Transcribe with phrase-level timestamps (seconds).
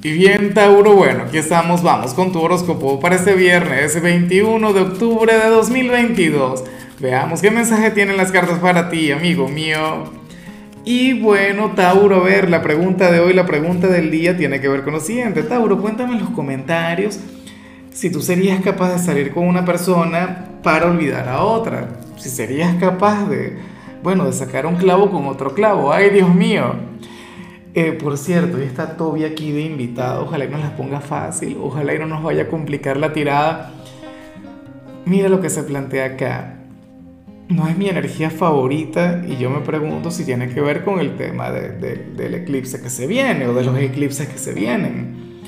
[0.00, 4.80] Y bien, Tauro, bueno, aquí estamos, vamos con tu horóscopo para este viernes 21 de
[4.80, 6.62] octubre de 2022.
[7.00, 10.04] Veamos qué mensaje tienen las cartas para ti, amigo mío.
[10.84, 14.68] Y bueno, Tauro, a ver, la pregunta de hoy, la pregunta del día tiene que
[14.68, 15.42] ver con lo siguiente.
[15.42, 17.18] Tauro, cuéntame en los comentarios
[17.90, 21.88] si tú serías capaz de salir con una persona para olvidar a otra.
[22.18, 23.58] Si serías capaz de,
[24.04, 25.92] bueno, de sacar un clavo con otro clavo.
[25.92, 26.76] Ay, Dios mío.
[27.74, 30.24] Eh, por cierto, ya está Toby aquí de invitado.
[30.24, 31.58] Ojalá y nos las ponga fácil.
[31.62, 33.72] Ojalá y no nos vaya a complicar la tirada.
[35.04, 36.54] Mira lo que se plantea acá.
[37.48, 41.16] No es mi energía favorita y yo me pregunto si tiene que ver con el
[41.16, 45.38] tema del eclipse que se viene o de los eclipses que se vienen.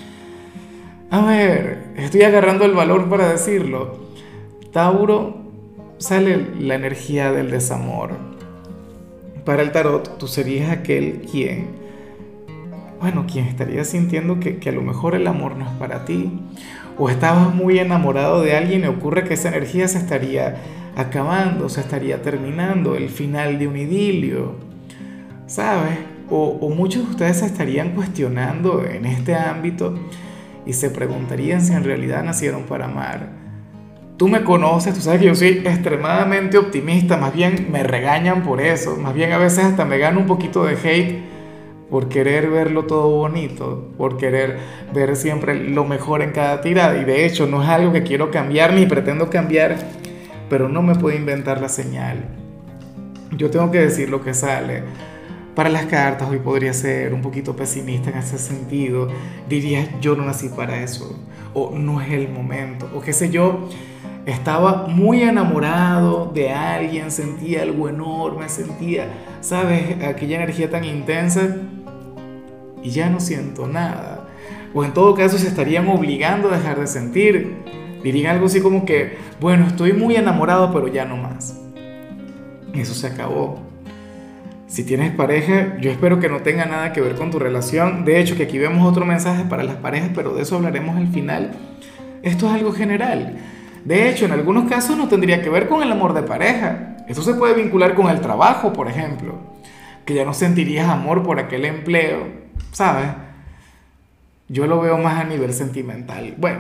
[1.11, 3.99] A ver, estoy agarrando el valor para decirlo.
[4.73, 5.43] Tauro
[5.99, 8.13] sale la energía del desamor.
[9.45, 11.81] Para el tarot, tú serías aquel quien
[13.01, 16.31] bueno, quien estaría sintiendo que, a lo mejor el amor no es para ti,
[16.99, 20.57] o estabas muy enamorado de alguien y ocurre que esa energía se estaría
[20.97, 24.57] acabando, se estaría terminando, el final de un idilio,
[25.47, 25.99] ¿sabes?
[26.29, 29.99] O, o muchos de ustedes se estarían cuestionando en este ámbito
[30.67, 33.31] y se preguntarían si en realidad nacieron para amar.
[34.19, 38.61] Tú me conoces, tú sabes que yo soy extremadamente optimista, más bien me regañan por
[38.61, 41.40] eso, más bien a veces hasta me gano un poquito de hate
[41.91, 44.59] por querer verlo todo bonito, por querer
[44.95, 46.97] ver siempre lo mejor en cada tirada.
[47.01, 49.77] Y de hecho no es algo que quiero cambiar ni pretendo cambiar,
[50.49, 52.25] pero no me puedo inventar la señal.
[53.37, 54.85] Yo tengo que decir lo que sale.
[55.55, 59.09] Para las cartas hoy podría ser un poquito pesimista en ese sentido.
[59.49, 61.19] Diría, yo no nací para eso,
[61.55, 63.69] o no es el momento, o qué sé yo.
[64.27, 69.09] Estaba muy enamorado de alguien, sentía algo enorme, sentía,
[69.41, 70.03] ¿sabes?
[70.05, 71.57] Aquella energía tan intensa
[72.83, 74.27] y ya no siento nada.
[74.73, 77.57] O en todo caso se estarían obligando a dejar de sentir.
[78.03, 81.59] Dirían algo así como que, bueno, estoy muy enamorado, pero ya no más.
[82.75, 83.59] Eso se acabó.
[84.69, 88.05] Si tienes pareja, yo espero que no tenga nada que ver con tu relación.
[88.05, 91.09] De hecho, que aquí vemos otro mensaje para las parejas, pero de eso hablaremos al
[91.09, 91.51] final.
[92.23, 93.37] Esto es algo general.
[93.85, 96.97] De hecho, en algunos casos no tendría que ver con el amor de pareja.
[97.09, 99.35] Esto se puede vincular con el trabajo, por ejemplo.
[100.05, 103.09] Que ya no sentirías amor por aquel empleo ¿sabes?
[104.49, 106.35] Yo lo veo más a nivel sentimental.
[106.37, 106.59] Bueno,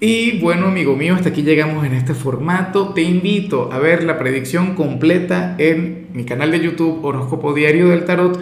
[0.00, 2.92] y bueno, amigo mío, hasta aquí llegamos en este formato.
[2.92, 8.04] Te invito a ver la predicción completa en mi canal de YouTube Horóscopo Diario del
[8.04, 8.38] Tarot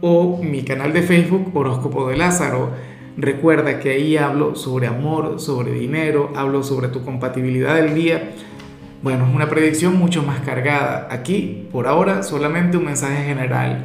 [0.00, 2.70] o mi canal de Facebook Horóscopo de Lázaro.
[3.16, 8.30] Recuerda que ahí hablo sobre amor, sobre dinero, hablo sobre tu compatibilidad del día.
[9.02, 11.08] Bueno, es una predicción mucho más cargada.
[11.10, 13.84] Aquí, por ahora, solamente un mensaje general